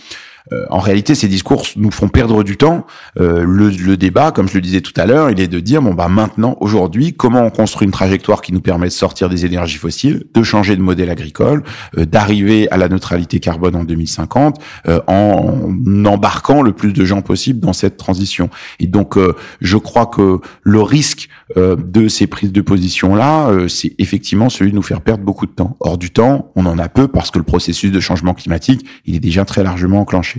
Euh, 0.53 0.65
en 0.71 0.79
réalité, 0.79 1.15
ces 1.15 1.29
discours 1.29 1.65
nous 1.77 1.91
font 1.91 2.09
perdre 2.09 2.45
du 2.45 2.57
temps. 2.57 2.87
Euh, 3.19 3.45
le, 3.45 3.71
le, 3.71 3.97
débat, 3.97 4.31
comme 4.31 4.49
je 4.49 4.55
le 4.55 4.61
disais 4.61 4.81
tout 4.81 4.93
à 4.97 5.07
l'heure, 5.07 5.31
il 5.31 5.41
est 5.41 5.49
de 5.49 5.61
dire 5.61 5.83
bon 5.83 5.95
bah 5.95 6.09
maintenant, 6.09 6.57
aujourd'hui, 6.61 7.15
comment 7.15 7.43
on 7.43 7.51
construit 7.51 7.87
une 7.87 7.93
trajectoire 7.93 8.43
qui 8.43 8.53
nous 8.53 8.61
permet 8.61 8.87
de 8.87 8.93
sortir 8.93 9.29
des 9.29 9.45
énergies 9.45 9.79
fossiles, 9.79 10.25
de 10.33 10.43
changer 10.43 10.77
de 10.77 10.83
modèle 10.83 11.11
agricole, 11.11 11.65
euh, 11.99 12.05
d'arriver 12.05 12.71
à 12.71 12.77
la 12.77 12.89
neutralité 12.89 13.41
carbone 13.41 13.75
en 13.75 13.85
2050, 13.85 14.61
en 15.07 16.05
embarquant 16.05 16.63
le 16.63 16.73
plus 16.73 16.93
de 16.93 17.05
gens 17.05 17.23
possible 17.23 17.61
dans 17.61 17.73
cette 17.73 17.97
transition. 17.97 18.51
Et 18.79 18.87
donc, 18.87 19.17
je 19.61 19.77
crois 19.77 20.07
que 20.07 20.41
le 20.63 20.81
risque 20.81 21.29
de 21.57 22.09
ces 22.09 22.27
prises 22.27 22.53
de 22.53 22.61
position 22.61 23.15
là, 23.15 23.51
c'est 23.69 23.95
effectivement 23.99 24.49
celui 24.49 24.71
de 24.71 24.77
nous 24.77 24.83
faire 24.83 25.01
perdre 25.01 25.25
beaucoup 25.25 25.47
de 25.47 25.53
temps. 25.53 25.77
Or 25.81 25.99
du 25.99 26.11
temps, 26.11 26.53
on 26.57 26.67
en 26.67 26.79
a 26.79 26.89
peu 26.89 27.09
parce 27.09 27.31
que 27.31 27.39
le 27.39 27.45
processus 27.45 27.91
de 27.91 28.01
changement 28.01 28.35
climatique, 28.35 28.87
il 29.05 29.17
est 29.17 29.21
déjà 29.21 29.45
très 29.45 29.63
largement 29.63 30.01
enclenché. 30.01 30.36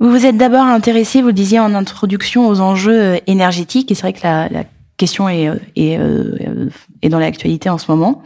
Vous 0.00 0.10
vous 0.10 0.26
êtes 0.26 0.36
d'abord 0.36 0.64
intéressé, 0.64 1.20
vous 1.20 1.28
le 1.28 1.32
disiez 1.32 1.60
en 1.60 1.74
introduction, 1.74 2.48
aux 2.48 2.60
enjeux 2.60 3.00
euh, 3.00 3.18
énergétiques, 3.26 3.90
et 3.92 3.94
c'est 3.94 4.02
vrai 4.02 4.12
que 4.12 4.22
la, 4.22 4.64
question 4.96 5.28
est, 5.28 5.48
euh, 5.48 5.56
euh, 5.78 6.68
est 7.02 7.08
dans 7.08 7.18
l'actualité 7.18 7.68
en 7.68 7.78
ce 7.78 7.90
moment. 7.90 8.22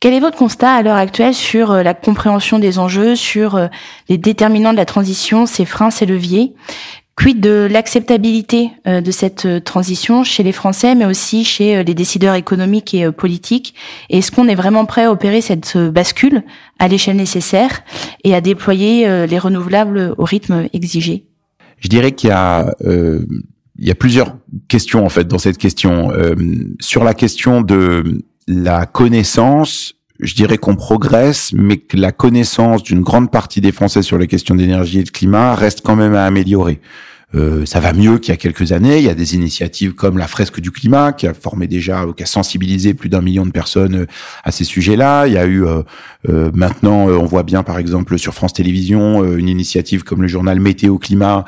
Quel 0.00 0.14
est 0.14 0.20
votre 0.20 0.36
constat 0.36 0.74
à 0.74 0.82
l'heure 0.82 0.96
actuelle 0.96 1.34
sur 1.34 1.72
la 1.72 1.94
compréhension 1.94 2.58
des 2.58 2.78
enjeux, 2.78 3.14
sur 3.14 3.68
les 4.08 4.18
déterminants 4.18 4.72
de 4.72 4.76
la 4.76 4.84
transition, 4.84 5.46
ses 5.46 5.64
freins, 5.64 5.90
ses 5.90 6.06
leviers? 6.06 6.54
Quid 7.14 7.40
de 7.40 7.68
l'acceptabilité 7.70 8.70
euh, 8.86 9.02
de 9.02 9.10
cette 9.10 9.44
euh, 9.44 9.60
transition 9.60 10.24
chez 10.24 10.42
les 10.42 10.52
Français, 10.52 10.94
mais 10.94 11.04
aussi 11.04 11.44
chez 11.44 11.76
euh, 11.76 11.82
les 11.82 11.92
décideurs 11.92 12.34
économiques 12.34 12.94
et 12.94 13.10
politiques? 13.12 13.74
Est-ce 14.08 14.30
qu'on 14.30 14.48
est 14.48 14.54
vraiment 14.54 14.86
prêt 14.86 15.04
à 15.04 15.12
opérer 15.12 15.42
cette 15.42 15.76
bascule 15.76 16.42
à 16.78 16.88
l'échelle 16.88 17.16
nécessaire 17.16 17.82
et 18.24 18.34
à 18.34 18.40
déployer 18.40 19.26
les 19.26 19.38
renouvelables 19.38 20.14
au 20.16 20.24
rythme 20.24 20.68
exigé? 20.72 21.26
Je 21.78 21.88
dirais 21.88 22.12
qu'il 22.12 22.30
y 22.30 22.32
a 22.32 22.74
il 22.84 23.88
y 23.88 23.90
a 23.90 23.94
plusieurs 23.94 24.36
questions 24.68 25.04
en 25.04 25.08
fait 25.08 25.26
dans 25.26 25.38
cette 25.38 25.58
question. 25.58 26.12
sur 26.80 27.04
la 27.04 27.14
question 27.14 27.60
de 27.60 28.22
la 28.46 28.86
connaissance, 28.86 29.94
je 30.22 30.34
dirais 30.34 30.56
qu'on 30.56 30.76
progresse, 30.76 31.52
mais 31.52 31.76
que 31.76 31.96
la 31.96 32.12
connaissance 32.12 32.82
d'une 32.82 33.02
grande 33.02 33.30
partie 33.30 33.60
des 33.60 33.72
Français 33.72 34.02
sur 34.02 34.18
les 34.18 34.28
questions 34.28 34.54
d'énergie 34.54 35.00
et 35.00 35.04
de 35.04 35.10
climat 35.10 35.54
reste 35.54 35.82
quand 35.82 35.96
même 35.96 36.14
à 36.14 36.24
améliorer. 36.24 36.80
Euh, 37.34 37.64
ça 37.64 37.80
va 37.80 37.92
mieux 37.92 38.18
qu'il 38.18 38.32
y 38.32 38.34
a 38.34 38.36
quelques 38.36 38.72
années. 38.72 38.98
Il 38.98 39.04
y 39.04 39.08
a 39.08 39.14
des 39.14 39.34
initiatives 39.34 39.94
comme 39.94 40.18
la 40.18 40.26
fresque 40.26 40.60
du 40.60 40.70
climat 40.70 41.12
qui 41.12 41.26
a 41.26 41.34
formé 41.34 41.66
déjà, 41.66 42.04
qui 42.16 42.22
a 42.22 42.26
sensibilisé 42.26 42.94
plus 42.94 43.08
d'un 43.08 43.20
million 43.20 43.46
de 43.46 43.50
personnes 43.50 43.94
euh, 43.94 44.06
à 44.44 44.50
ces 44.52 44.64
sujets-là. 44.64 45.26
Il 45.26 45.32
y 45.32 45.38
a 45.38 45.46
eu 45.46 45.64
euh, 45.64 45.82
euh 46.28 46.50
maintenant, 46.54 47.06
on 47.06 47.24
voit 47.24 47.42
bien 47.42 47.62
par 47.62 47.78
exemple 47.78 48.18
sur 48.18 48.34
France 48.34 48.52
Télévisions 48.52 49.24
une 49.34 49.48
initiative 49.48 50.04
comme 50.04 50.22
le 50.22 50.28
journal 50.28 50.60
Météo 50.60 50.98
Climat. 50.98 51.44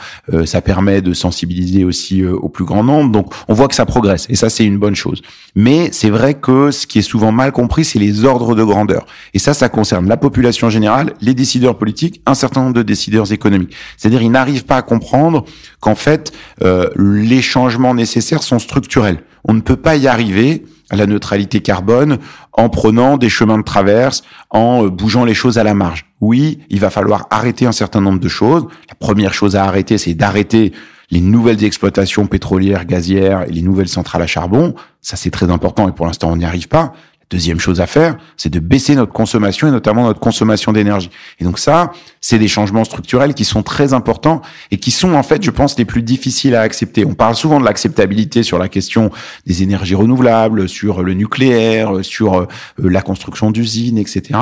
ça 0.46 0.60
permet 0.62 1.02
de 1.02 1.12
sensibiliser 1.12 1.84
aussi 1.84 2.24
au 2.24 2.48
plus 2.48 2.64
grand 2.64 2.82
nombre. 2.82 3.10
Donc 3.12 3.32
on 3.48 3.54
voit 3.54 3.68
que 3.68 3.74
ça 3.74 3.86
progresse 3.86 4.26
et 4.30 4.34
ça 4.34 4.48
c'est 4.50 4.64
une 4.64 4.78
bonne 4.78 4.94
chose. 4.94 5.22
Mais 5.54 5.90
c'est 5.92 6.10
vrai 6.10 6.34
que 6.34 6.70
ce 6.70 6.86
qui 6.86 6.98
est 6.98 7.02
souvent 7.02 7.30
mal 7.30 7.52
compris, 7.52 7.84
c'est 7.84 7.98
les 7.98 8.24
ordres 8.24 8.54
de 8.54 8.64
grandeur. 8.64 9.06
Et 9.34 9.38
ça, 9.38 9.54
ça 9.54 9.68
concerne 9.68 10.08
la 10.08 10.16
population 10.16 10.68
générale, 10.68 11.14
les 11.20 11.34
décideurs 11.34 11.78
politiques, 11.78 12.20
un 12.26 12.34
certain 12.34 12.62
nombre 12.62 12.74
de 12.74 12.82
décideurs 12.82 13.32
économiques. 13.32 13.74
C'est-à-dire 13.96 14.22
ils 14.22 14.30
n'arrivent 14.30 14.64
pas 14.64 14.76
à 14.76 14.82
comprendre 14.82 15.44
qu'en 15.84 15.94
fait, 15.94 16.32
euh, 16.62 16.88
les 16.96 17.42
changements 17.42 17.94
nécessaires 17.94 18.42
sont 18.42 18.58
structurels. 18.58 19.18
on 19.46 19.52
ne 19.52 19.60
peut 19.60 19.76
pas 19.76 19.96
y 19.96 20.08
arriver 20.08 20.64
à 20.88 20.96
la 20.96 21.06
neutralité 21.06 21.60
carbone 21.60 22.18
en 22.54 22.70
prenant 22.70 23.18
des 23.18 23.28
chemins 23.28 23.58
de 23.58 23.62
traverse, 23.62 24.22
en 24.48 24.84
euh, 24.84 24.88
bougeant 24.88 25.26
les 25.26 25.34
choses 25.34 25.58
à 25.58 25.62
la 25.62 25.74
marge. 25.74 26.06
Oui, 26.22 26.60
il 26.70 26.80
va 26.80 26.88
falloir 26.88 27.26
arrêter 27.30 27.66
un 27.66 27.72
certain 27.72 28.00
nombre 28.00 28.18
de 28.18 28.28
choses. 28.28 28.66
La 28.88 28.94
première 28.94 29.34
chose 29.34 29.56
à 29.56 29.64
arrêter, 29.64 29.98
c'est 29.98 30.14
d'arrêter 30.14 30.72
les 31.10 31.20
nouvelles 31.20 31.62
exploitations 31.62 32.26
pétrolières, 32.26 32.86
gazières 32.86 33.42
et 33.46 33.52
les 33.52 33.60
nouvelles 33.60 33.88
centrales 33.88 34.22
à 34.22 34.26
charbon. 34.26 34.74
Ça, 35.02 35.16
c'est 35.16 35.30
très 35.30 35.50
important 35.50 35.86
et 35.86 35.92
pour 35.92 36.06
l'instant, 36.06 36.30
on 36.32 36.36
n'y 36.36 36.46
arrive 36.46 36.68
pas. 36.68 36.94
Deuxième 37.30 37.58
chose 37.58 37.80
à 37.80 37.86
faire, 37.86 38.16
c'est 38.36 38.50
de 38.50 38.58
baisser 38.60 38.94
notre 38.94 39.12
consommation 39.12 39.66
et 39.66 39.70
notamment 39.70 40.04
notre 40.04 40.20
consommation 40.20 40.72
d'énergie. 40.72 41.10
Et 41.40 41.44
donc 41.44 41.58
ça, 41.58 41.92
c'est 42.20 42.38
des 42.38 42.48
changements 42.48 42.84
structurels 42.84 43.34
qui 43.34 43.44
sont 43.44 43.62
très 43.62 43.92
importants 43.92 44.42
et 44.70 44.76
qui 44.76 44.90
sont 44.90 45.14
en 45.14 45.22
fait, 45.22 45.42
je 45.42 45.50
pense, 45.50 45.78
les 45.78 45.84
plus 45.84 46.02
difficiles 46.02 46.54
à 46.54 46.60
accepter. 46.60 47.04
On 47.04 47.14
parle 47.14 47.34
souvent 47.34 47.60
de 47.60 47.64
l'acceptabilité 47.64 48.42
sur 48.42 48.58
la 48.58 48.68
question 48.68 49.10
des 49.46 49.62
énergies 49.62 49.94
renouvelables, 49.94 50.68
sur 50.68 51.02
le 51.02 51.14
nucléaire, 51.14 52.04
sur 52.04 52.40
euh, 52.40 52.46
la 52.78 53.02
construction 53.02 53.50
d'usines, 53.50 53.98
etc. 53.98 54.38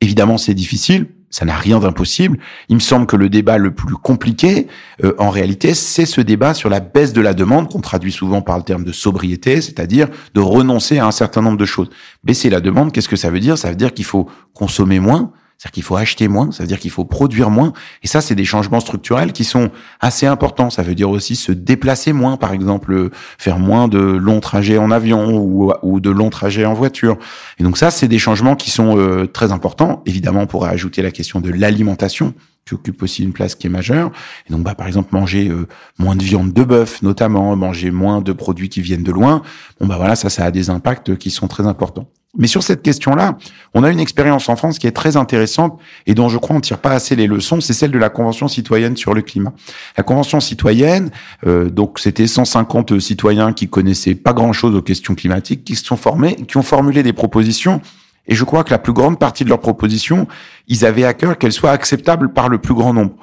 Évidemment, 0.00 0.38
c'est 0.38 0.54
difficile 0.54 1.06
ça 1.34 1.44
n'a 1.44 1.56
rien 1.56 1.80
d'impossible. 1.80 2.38
Il 2.68 2.76
me 2.76 2.80
semble 2.80 3.06
que 3.06 3.16
le 3.16 3.28
débat 3.28 3.58
le 3.58 3.74
plus 3.74 3.96
compliqué, 3.96 4.68
euh, 5.02 5.14
en 5.18 5.30
réalité, 5.30 5.74
c'est 5.74 6.06
ce 6.06 6.20
débat 6.20 6.54
sur 6.54 6.70
la 6.70 6.78
baisse 6.78 7.12
de 7.12 7.20
la 7.20 7.34
demande, 7.34 7.68
qu'on 7.68 7.80
traduit 7.80 8.12
souvent 8.12 8.40
par 8.40 8.56
le 8.56 8.62
terme 8.62 8.84
de 8.84 8.92
sobriété, 8.92 9.60
c'est-à-dire 9.60 10.06
de 10.34 10.40
renoncer 10.40 11.00
à 11.00 11.06
un 11.08 11.10
certain 11.10 11.42
nombre 11.42 11.58
de 11.58 11.64
choses. 11.64 11.90
Baisser 12.22 12.50
la 12.50 12.60
demande, 12.60 12.92
qu'est-ce 12.92 13.08
que 13.08 13.16
ça 13.16 13.30
veut 13.30 13.40
dire? 13.40 13.58
Ça 13.58 13.70
veut 13.70 13.74
dire 13.74 13.92
qu'il 13.92 14.04
faut 14.04 14.28
consommer 14.52 15.00
moins, 15.00 15.32
c'est-à-dire 15.58 15.72
qu'il 15.72 15.82
faut 15.82 15.96
acheter 15.96 16.28
moins, 16.28 16.52
ça 16.52 16.62
veut 16.62 16.66
dire 16.66 16.78
qu'il 16.78 16.90
faut 16.90 17.04
produire 17.04 17.48
moins. 17.50 17.72
Et 18.02 18.06
ça, 18.06 18.20
c'est 18.20 18.34
des 18.34 18.44
changements 18.44 18.80
structurels 18.80 19.32
qui 19.32 19.44
sont 19.44 19.70
assez 20.00 20.26
importants. 20.26 20.68
Ça 20.68 20.82
veut 20.82 20.94
dire 20.94 21.08
aussi 21.08 21.36
se 21.36 21.52
déplacer 21.52 22.12
moins, 22.12 22.36
par 22.36 22.52
exemple, 22.52 23.10
faire 23.38 23.58
moins 23.58 23.88
de 23.88 23.98
longs 23.98 24.40
trajets 24.40 24.78
en 24.78 24.90
avion 24.90 25.38
ou, 25.82 26.00
de 26.00 26.10
longs 26.10 26.30
trajets 26.30 26.64
en 26.64 26.74
voiture. 26.74 27.16
Et 27.58 27.62
donc 27.62 27.78
ça, 27.78 27.90
c'est 27.90 28.08
des 28.08 28.18
changements 28.18 28.56
qui 28.56 28.70
sont 28.70 28.98
euh, 28.98 29.26
très 29.26 29.52
importants. 29.52 30.02
Évidemment, 30.06 30.40
on 30.42 30.46
pourrait 30.46 30.70
ajouter 30.70 31.02
la 31.02 31.10
question 31.10 31.40
de 31.40 31.50
l'alimentation 31.50 32.34
qui 32.66 32.74
occupe 32.74 33.02
aussi 33.02 33.22
une 33.22 33.32
place 33.32 33.54
qui 33.54 33.66
est 33.66 33.70
majeure. 33.70 34.10
Et 34.48 34.52
donc, 34.52 34.62
bah, 34.62 34.74
par 34.74 34.86
exemple, 34.86 35.10
manger 35.12 35.48
euh, 35.48 35.66
moins 35.98 36.16
de 36.16 36.22
viande 36.22 36.52
de 36.52 36.64
bœuf, 36.64 37.02
notamment, 37.02 37.54
manger 37.56 37.90
moins 37.90 38.20
de 38.20 38.32
produits 38.32 38.68
qui 38.68 38.80
viennent 38.80 39.02
de 39.02 39.12
loin. 39.12 39.42
Bon, 39.80 39.86
bah 39.86 39.96
voilà, 39.96 40.16
ça, 40.16 40.30
ça 40.30 40.44
a 40.44 40.50
des 40.50 40.70
impacts 40.70 41.16
qui 41.16 41.30
sont 41.30 41.48
très 41.48 41.66
importants. 41.66 42.08
Mais 42.36 42.48
sur 42.48 42.62
cette 42.62 42.82
question-là, 42.82 43.38
on 43.74 43.84
a 43.84 43.90
une 43.90 44.00
expérience 44.00 44.48
en 44.48 44.56
France 44.56 44.78
qui 44.78 44.86
est 44.86 44.92
très 44.92 45.16
intéressante 45.16 45.78
et 46.06 46.14
dont 46.14 46.28
je 46.28 46.38
crois 46.38 46.56
on 46.56 46.60
tire 46.60 46.78
pas 46.78 46.90
assez 46.90 47.14
les 47.14 47.28
leçons, 47.28 47.60
c'est 47.60 47.72
celle 47.72 47.92
de 47.92 47.98
la 47.98 48.08
Convention 48.08 48.48
citoyenne 48.48 48.96
sur 48.96 49.14
le 49.14 49.22
climat. 49.22 49.52
La 49.96 50.02
Convention 50.02 50.40
citoyenne, 50.40 51.10
euh, 51.46 51.70
donc 51.70 52.00
c'était 52.00 52.26
150 52.26 52.98
citoyens 52.98 53.52
qui 53.52 53.68
connaissaient 53.68 54.16
pas 54.16 54.32
grand-chose 54.32 54.74
aux 54.74 54.82
questions 54.82 55.14
climatiques, 55.14 55.64
qui 55.64 55.76
se 55.76 55.84
sont 55.84 55.96
formés, 55.96 56.34
qui 56.48 56.56
ont 56.56 56.62
formulé 56.62 57.04
des 57.04 57.12
propositions. 57.12 57.80
Et 58.26 58.34
je 58.34 58.44
crois 58.44 58.64
que 58.64 58.70
la 58.70 58.78
plus 58.78 58.92
grande 58.92 59.18
partie 59.18 59.44
de 59.44 59.48
leurs 59.48 59.60
propositions, 59.60 60.26
ils 60.66 60.84
avaient 60.84 61.04
à 61.04 61.14
cœur 61.14 61.38
qu'elles 61.38 61.52
soient 61.52 61.72
acceptables 61.72 62.32
par 62.32 62.48
le 62.48 62.58
plus 62.58 62.74
grand 62.74 62.94
nombre. 62.94 63.14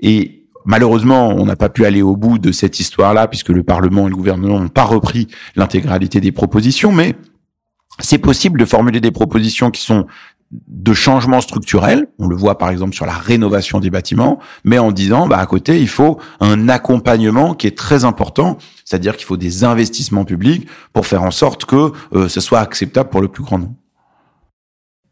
Et 0.00 0.46
malheureusement, 0.64 1.28
on 1.28 1.46
n'a 1.46 1.56
pas 1.56 1.68
pu 1.68 1.84
aller 1.84 2.02
au 2.02 2.16
bout 2.16 2.38
de 2.38 2.52
cette 2.52 2.78
histoire-là 2.80 3.28
puisque 3.28 3.48
le 3.48 3.62
Parlement 3.62 4.06
et 4.06 4.10
le 4.10 4.16
gouvernement 4.16 4.60
n'ont 4.60 4.68
pas 4.68 4.84
repris 4.84 5.28
l'intégralité 5.56 6.20
des 6.20 6.32
propositions, 6.32 6.92
mais 6.92 7.14
c'est 7.98 8.18
possible 8.18 8.58
de 8.60 8.64
formuler 8.64 9.00
des 9.00 9.10
propositions 9.10 9.70
qui 9.70 9.82
sont 9.82 10.06
de 10.68 10.92
changements 10.92 11.40
structurels, 11.40 12.08
on 12.18 12.26
le 12.26 12.36
voit 12.36 12.58
par 12.58 12.68
exemple 12.68 12.94
sur 12.94 13.06
la 13.06 13.14
rénovation 13.14 13.80
des 13.80 13.88
bâtiments, 13.88 14.38
mais 14.64 14.78
en 14.78 14.92
disant, 14.92 15.26
bah, 15.26 15.38
à 15.38 15.46
côté, 15.46 15.80
il 15.80 15.88
faut 15.88 16.18
un 16.40 16.68
accompagnement 16.68 17.54
qui 17.54 17.66
est 17.66 17.76
très 17.76 18.04
important, 18.04 18.58
c'est-à-dire 18.84 19.16
qu'il 19.16 19.24
faut 19.24 19.38
des 19.38 19.64
investissements 19.64 20.26
publics 20.26 20.68
pour 20.92 21.06
faire 21.06 21.22
en 21.22 21.30
sorte 21.30 21.64
que 21.64 21.92
euh, 22.12 22.28
ce 22.28 22.40
soit 22.40 22.60
acceptable 22.60 23.08
pour 23.08 23.22
le 23.22 23.28
plus 23.28 23.42
grand 23.42 23.58
nombre. 23.58 23.74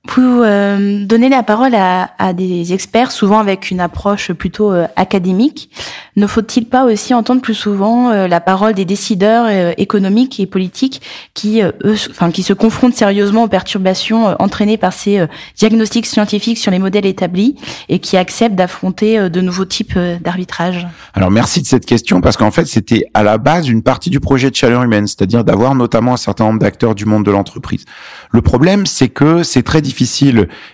Vous 0.08 0.42
euh, 0.42 1.04
donnez 1.04 1.28
la 1.28 1.42
parole 1.42 1.74
à, 1.74 2.10
à, 2.18 2.32
des 2.32 2.72
experts, 2.72 3.12
souvent 3.12 3.38
avec 3.38 3.70
une 3.70 3.80
approche 3.80 4.32
plutôt 4.32 4.72
euh, 4.72 4.86
académique? 4.96 5.70
Ne 6.16 6.26
faut-il 6.26 6.66
pas 6.66 6.84
aussi 6.84 7.12
entendre 7.12 7.42
plus 7.42 7.54
souvent 7.54 8.10
euh, 8.10 8.26
la 8.26 8.40
parole 8.40 8.72
des 8.72 8.86
décideurs 8.86 9.44
euh, 9.48 9.72
économiques 9.76 10.40
et 10.40 10.46
politiques 10.46 11.02
qui, 11.34 11.60
eux, 11.60 11.96
enfin, 12.10 12.30
qui 12.30 12.42
se 12.42 12.54
confrontent 12.54 12.94
sérieusement 12.94 13.44
aux 13.44 13.48
perturbations 13.48 14.34
entraînées 14.40 14.78
par 14.78 14.94
ces 14.94 15.26
diagnostics 15.56 16.06
scientifiques 16.06 16.58
sur 16.58 16.70
les 16.70 16.78
modèles 16.78 17.06
établis 17.06 17.56
et 17.90 17.98
qui 17.98 18.16
acceptent 18.16 18.56
d'affronter 18.56 19.30
de 19.30 19.40
nouveaux 19.40 19.64
types 19.64 19.98
d'arbitrage 20.22 20.86
Alors 21.14 21.30
merci 21.30 21.62
de 21.62 21.66
cette 21.66 21.86
question 21.86 22.20
parce 22.20 22.36
qu'en 22.36 22.50
fait 22.50 22.66
c'était 22.66 23.04
à 23.14 23.22
la 23.22 23.38
base 23.38 23.68
une 23.68 23.82
partie 23.82 24.10
du 24.10 24.18
projet 24.18 24.50
de 24.50 24.56
chaleur 24.56 24.82
humaine, 24.82 25.06
c'est-à-dire 25.06 25.44
d'avoir 25.44 25.74
notamment 25.74 26.14
un 26.14 26.18
certain 26.18 26.44
nombre 26.44 26.58
d'acteurs 26.58 26.94
du 26.94 27.04
monde 27.04 27.24
de 27.24 27.30
l'entreprise. 27.30 27.84
Le 28.30 28.42
problème 28.42 28.86
c'est 28.86 29.08
que 29.08 29.42
c'est 29.42 29.62
très 29.62 29.80
difficile, 29.80 29.89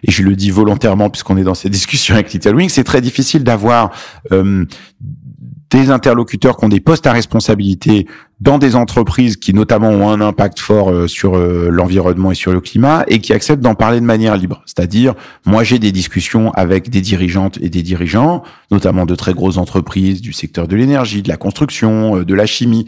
et 0.03 0.11
je 0.11 0.23
le 0.23 0.37
dis 0.37 0.51
volontairement 0.51 1.11
puisqu'on 1.11 1.37
est 1.37 1.45
dans 1.45 1.55
ces 1.55 1.71
discussions 1.77 2.15
avec 2.15 2.33
Little 2.33 2.55
Wing, 2.55 2.69
c'est 2.69 2.85
très 2.85 3.01
difficile 3.01 3.45
d'avoir 3.45 3.91
euh, 4.33 4.65
des 5.71 5.91
interlocuteurs 5.91 6.57
qui 6.57 6.65
ont 6.65 6.69
des 6.69 6.81
postes 6.81 7.07
à 7.07 7.13
responsabilité 7.13 8.07
dans 8.41 8.59
des 8.59 8.77
entreprises 8.77 9.37
qui 9.37 9.55
notamment 9.55 9.89
ont 9.89 10.11
un 10.11 10.21
impact 10.21 10.61
fort 10.61 10.91
euh, 10.91 11.09
sur 11.09 11.37
euh, 11.37 11.69
l'environnement 11.71 12.33
et 12.33 12.35
sur 12.35 12.53
le 12.53 12.61
climat 12.61 13.05
et 13.09 13.21
qui 13.21 13.33
acceptent 13.33 13.63
d'en 13.63 13.75
parler 13.75 13.99
de 13.99 14.05
manière 14.05 14.37
libre. 14.37 14.63
C'est-à-dire, 14.67 15.15
moi 15.47 15.65
j'ai 15.65 15.79
des 15.79 15.91
discussions 15.91 16.51
avec 16.53 16.91
des 16.91 17.01
dirigeantes 17.01 17.57
et 17.63 17.71
des 17.71 17.83
dirigeants, 17.83 18.43
notamment 18.71 19.07
de 19.07 19.15
très 19.15 19.33
grosses 19.33 19.57
entreprises 19.57 20.21
du 20.21 20.35
secteur 20.35 20.69
de 20.69 20.77
l'énergie, 20.77 21.23
de 21.23 21.29
la 21.29 21.39
construction, 21.39 22.19
euh, 22.19 22.25
de 22.25 22.35
la 22.35 22.47
chimie, 22.47 22.87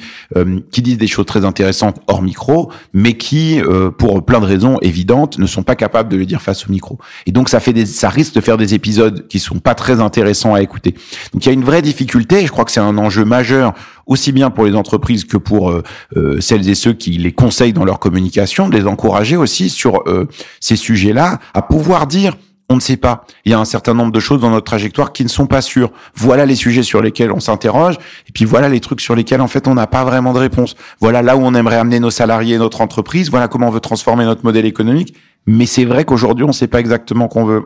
qui 0.71 0.83
disent 0.83 0.99
des 0.99 1.07
choses 1.07 1.26
très 1.26 1.45
intéressantes 1.45 2.00
hors 2.07 2.23
micro, 2.23 2.71
mais 2.93 3.14
qui, 3.14 3.61
pour 3.99 4.25
plein 4.25 4.40
de 4.40 4.45
raisons 4.45 4.78
évidentes, 4.83 5.38
ne 5.38 5.47
sont 5.47 5.62
pas 5.62 5.75
capables 5.75 6.09
de 6.09 6.17
le 6.17 6.26
dire 6.26 6.43
face 6.43 6.67
au 6.69 6.71
micro. 6.73 6.99
Et 7.26 7.33
donc 7.33 7.49
ça 7.49 7.61
fait 7.61 7.73
des, 7.73 7.87
ça 7.87 8.09
risque 8.09 8.35
de 8.35 8.40
faire 8.40 8.57
des 8.57 8.75
épisodes 8.75 9.26
qui 9.28 9.38
sont 9.38 9.59
pas 9.59 9.75
très 9.75 10.00
intéressants 10.00 10.55
à 10.55 10.62
écouter. 10.62 10.95
Donc 11.33 11.45
il 11.45 11.47
y 11.47 11.50
a 11.50 11.52
une 11.52 11.64
vraie 11.64 11.83
difficulté. 11.83 12.45
Je 12.47 12.50
crois 12.50 12.64
que 12.64 12.71
c'est 12.71 12.81
un 12.81 12.99
enjeu 12.99 13.25
majeur 13.25 13.75
aussi 14.09 14.33
bien 14.33 14.50
pour 14.50 14.64
les 14.64 14.75
entreprises 14.75 15.25
que 15.25 15.37
pour 15.38 15.71
euh, 15.71 15.83
euh, 16.16 16.40
celles 16.40 16.68
et 16.68 16.75
ceux 16.75 16.92
qui 16.92 17.12
les 17.12 17.33
conseillent 17.33 17.73
dans 17.73 17.85
leur 17.85 17.99
communication, 17.99 18.68
de 18.68 18.76
les 18.76 18.87
encourager 18.87 19.37
aussi 19.37 19.68
sur 19.68 20.02
euh, 20.07 20.28
ces 20.61 20.76
sujets-là 20.76 21.38
à 21.54 21.62
pouvoir 21.62 22.07
dire 22.07 22.35
on 22.71 22.76
ne 22.76 22.80
sait 22.80 22.99
pas. 22.99 23.25
Il 23.47 23.52
y 23.52 23.54
a 23.54 23.59
un 23.59 23.64
certain 23.64 23.95
nombre 23.95 24.12
de 24.12 24.21
choses 24.21 24.40
dans 24.40 24.50
notre 24.50 24.66
trajectoire 24.66 25.12
qui 25.12 25.25
ne 25.25 25.28
sont 25.28 25.47
pas 25.47 25.62
sûres. 25.62 25.90
Voilà 26.14 26.45
les 26.45 26.54
sujets 26.54 26.83
sur 26.83 27.00
lesquels 27.00 27.33
on 27.33 27.40
s'interroge, 27.40 27.97
et 28.28 28.33
puis 28.33 28.45
voilà 28.45 28.68
les 28.68 28.80
trucs 28.80 29.00
sur 29.00 29.14
lesquels 29.14 29.40
en 29.40 29.49
fait 29.49 29.66
on 29.66 29.75
n'a 29.75 29.87
pas 29.87 30.04
vraiment 30.04 30.35
de 30.35 30.38
réponse. 30.38 30.76
Voilà 31.00 31.23
là 31.23 31.37
où 31.37 31.40
on 31.40 31.54
aimerait 31.54 31.76
amener 31.76 31.99
nos 31.99 32.11
salariés, 32.11 32.59
notre 32.59 32.83
entreprise. 32.83 33.30
Voilà 33.30 33.49
comment 33.49 33.68
on 33.68 33.71
veut 33.71 33.80
transformer 33.80 34.25
notre 34.26 34.45
modèle 34.45 34.66
économique. 34.66 35.14
Mais 35.50 35.67
c'est 35.67 35.87
vrai 35.87 36.05
qu'aujourd'hui 36.05 36.45
on 36.45 36.49
ne 36.49 36.52
sait 36.52 36.69
pas 36.69 36.78
exactement 36.78 37.26
qu'on 37.26 37.47
veut, 37.47 37.62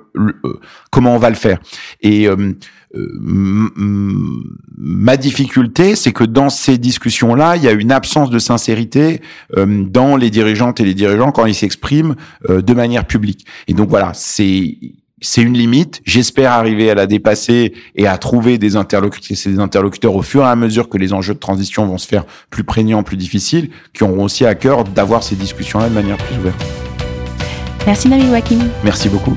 comment 0.90 1.16
on 1.16 1.18
va 1.18 1.30
le 1.30 1.36
faire. 1.36 1.58
Et 2.00 2.28
ma 2.94 5.16
difficulté, 5.16 5.96
c'est 5.96 6.12
que 6.12 6.24
dans 6.24 6.50
ces 6.50 6.78
discussions-là, 6.78 7.56
il 7.56 7.62
y 7.62 7.68
a 7.68 7.72
une 7.72 7.92
absence 7.92 8.30
de 8.30 8.38
sincérité 8.38 9.20
euh, 9.56 9.84
dans 9.84 10.16
les 10.16 10.30
dirigeantes 10.30 10.80
et 10.80 10.84
les 10.84 10.94
dirigeants 10.94 11.32
quand 11.32 11.46
ils 11.46 11.54
s'expriment 11.54 12.16
euh, 12.50 12.60
de 12.60 12.74
manière 12.74 13.06
publique. 13.06 13.46
Et 13.68 13.74
donc 13.74 13.88
voilà, 13.88 14.12
c'est 14.14 14.76
c'est 15.24 15.40
une 15.40 15.56
limite. 15.56 16.02
J'espère 16.04 16.50
arriver 16.50 16.90
à 16.90 16.96
la 16.96 17.06
dépasser 17.06 17.74
et 17.94 18.08
à 18.08 18.18
trouver 18.18 18.58
des 18.58 18.74
interlocuteurs, 18.74 19.52
des 19.52 19.60
interlocuteurs 19.60 20.16
au 20.16 20.22
fur 20.22 20.42
et 20.42 20.48
à 20.48 20.56
mesure 20.56 20.88
que 20.88 20.98
les 20.98 21.12
enjeux 21.12 21.34
de 21.34 21.38
transition 21.38 21.86
vont 21.86 21.98
se 21.98 22.08
faire 22.08 22.24
plus 22.50 22.64
prégnants, 22.64 23.04
plus 23.04 23.16
difficiles, 23.16 23.70
qui 23.94 24.02
auront 24.02 24.24
aussi 24.24 24.44
à 24.44 24.56
cœur 24.56 24.82
d'avoir 24.82 25.22
ces 25.22 25.36
discussions-là 25.36 25.88
de 25.88 25.94
manière 25.94 26.16
plus 26.16 26.36
ouverte. 26.38 26.91
Merci 27.86 28.08
Nabil 28.08 28.30
Wakim. 28.30 28.60
Merci 28.84 29.08
beaucoup. 29.08 29.36